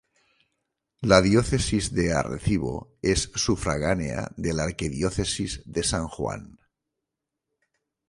La 1.11 1.19
Diócesis 1.21 1.91
de 1.93 2.11
Arecibo 2.13 2.91
es 3.03 3.29
sufragánea 3.35 4.31
de 4.35 4.51
la 4.55 4.63
Arquidiócesis 4.63 5.61
de 5.67 5.83
San 5.83 6.07
Juan. 6.07 6.57